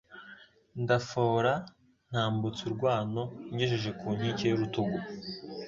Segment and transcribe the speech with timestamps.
[0.83, 1.53] ndafora
[2.09, 3.21] ntambutsa urwano,
[3.53, 4.97] ngejeje ku nkike y'urutugu